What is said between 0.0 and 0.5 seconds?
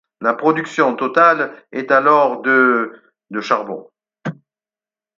La